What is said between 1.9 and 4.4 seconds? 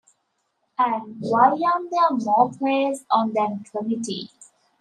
there more players on that committee?